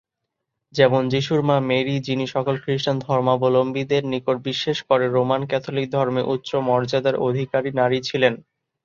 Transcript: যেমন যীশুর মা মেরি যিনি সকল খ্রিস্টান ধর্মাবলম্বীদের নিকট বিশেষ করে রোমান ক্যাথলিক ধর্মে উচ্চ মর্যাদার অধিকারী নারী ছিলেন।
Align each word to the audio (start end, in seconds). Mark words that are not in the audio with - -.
যেমন 0.73 1.01
যীশুর 1.09 1.41
মা 1.41 1.57
মেরি 1.69 1.95
যিনি 1.99 2.25
সকল 2.27 2.55
খ্রিস্টান 2.63 2.97
ধর্মাবলম্বীদের 3.01 4.03
নিকট 4.13 4.37
বিশেষ 4.45 4.77
করে 4.89 5.05
রোমান 5.07 5.41
ক্যাথলিক 5.47 5.85
ধর্মে 5.91 6.21
উচ্চ 6.33 6.49
মর্যাদার 6.67 7.15
অধিকারী 7.27 7.69
নারী 7.73 7.99
ছিলেন। 8.01 8.33